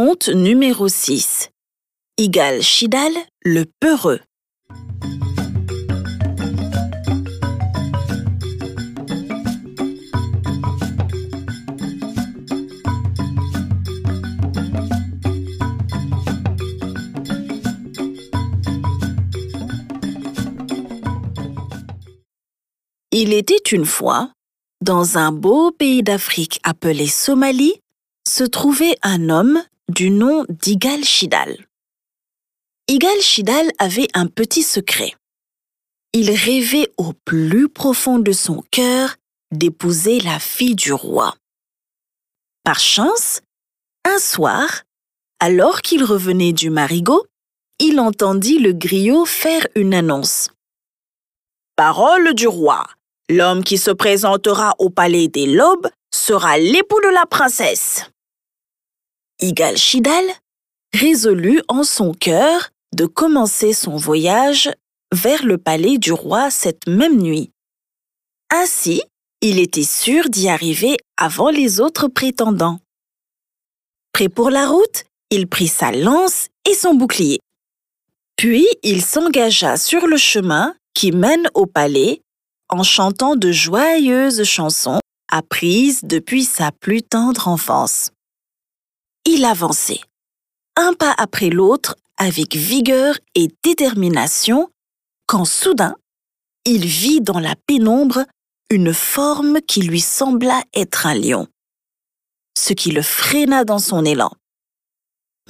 [0.00, 1.50] Conte numéro 6.
[2.18, 3.10] Igal Shidal,
[3.44, 4.20] le peureux.
[23.10, 24.30] Il était une fois,
[24.80, 27.80] dans un beau pays d'Afrique appelé Somalie,
[28.28, 31.66] se trouvait un homme du nom d'Igal Shidal.
[32.88, 35.14] Igal Shidal avait un petit secret.
[36.12, 39.16] Il rêvait au plus profond de son cœur
[39.50, 41.34] d'épouser la fille du roi.
[42.64, 43.40] Par chance,
[44.04, 44.84] un soir,
[45.40, 47.24] alors qu'il revenait du marigot,
[47.78, 50.50] il entendit le griot faire une annonce.
[51.76, 52.84] Parole du roi,
[53.30, 58.10] l'homme qui se présentera au palais des Lobes sera l'époux de la princesse.
[59.40, 60.24] Igal Shidal
[60.92, 64.68] résolut en son cœur de commencer son voyage
[65.14, 67.52] vers le palais du roi cette même nuit.
[68.50, 69.00] Ainsi,
[69.40, 72.80] il était sûr d'y arriver avant les autres prétendants.
[74.12, 77.38] Prêt pour la route, il prit sa lance et son bouclier.
[78.36, 82.22] Puis il s'engagea sur le chemin qui mène au palais
[82.70, 84.98] en chantant de joyeuses chansons
[85.30, 88.10] apprises depuis sa plus tendre enfance
[89.28, 90.00] il avançait,
[90.74, 94.70] un pas après l'autre, avec vigueur et détermination,
[95.26, 95.96] quand soudain,
[96.64, 98.24] il vit dans la pénombre
[98.70, 101.46] une forme qui lui sembla être un lion,
[102.56, 104.32] ce qui le freina dans son élan.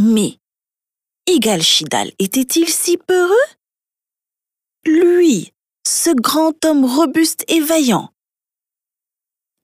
[0.00, 0.38] Mais
[1.26, 3.34] Igal Shidal était-il si peureux?
[4.86, 5.52] Lui,
[5.86, 8.10] ce grand homme robuste et vaillant.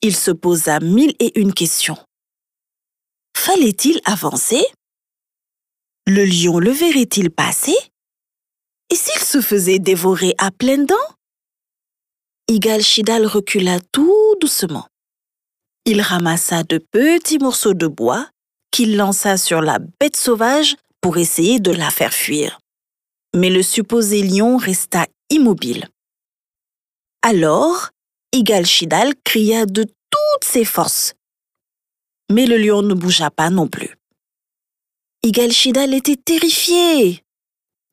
[0.03, 1.99] Il se posa mille et une questions.
[3.47, 4.65] Fallait-il avancer?
[6.07, 7.77] Le lion le verrait-il passer?
[8.89, 11.11] Et s'il se faisait dévorer à pleines dents?
[12.49, 14.87] Igal Shidal recula tout doucement.
[15.85, 18.31] Il ramassa de petits morceaux de bois
[18.71, 22.59] qu'il lança sur la bête sauvage pour essayer de la faire fuir.
[23.37, 25.91] Mais le supposé lion resta immobile.
[27.21, 27.91] Alors,
[28.33, 31.13] Igal Shidal cria de toutes ses forces
[32.31, 33.97] mais le lion ne bougea pas non plus.
[35.23, 37.23] Igal-Shidal était terrifié.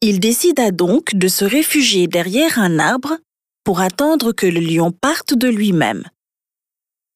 [0.02, 3.18] Il décida donc de se réfugier derrière un arbre
[3.64, 6.04] pour attendre que le lion parte de lui-même.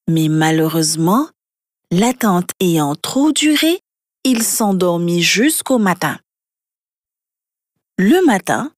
[0.07, 1.29] Mais malheureusement,
[1.91, 3.79] l'attente ayant trop duré,
[4.23, 6.19] il s'endormit jusqu'au matin.
[7.97, 8.71] Le matin,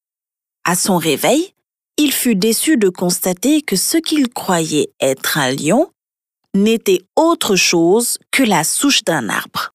[0.64, 1.54] à son réveil,
[1.98, 5.92] il fut déçu de constater que ce qu'il croyait être un lion
[6.54, 9.72] n'était autre chose que la souche d'un arbre.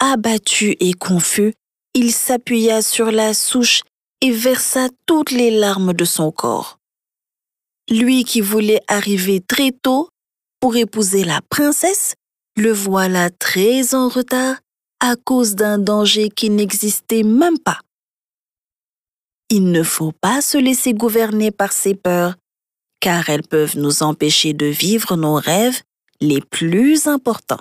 [0.00, 1.54] Abattu et confus,
[1.94, 3.82] il s'appuya sur la souche
[4.20, 6.78] et versa toutes les larmes de son corps.
[7.90, 10.08] Lui qui voulait arriver très tôt
[10.60, 12.14] pour épouser la princesse,
[12.56, 14.56] le voilà très en retard
[15.00, 17.80] à cause d'un danger qui n'existait même pas.
[19.50, 22.36] Il ne faut pas se laisser gouverner par ses peurs,
[23.04, 25.82] car elles peuvent nous empêcher de vivre nos rêves
[26.22, 27.60] les plus importants.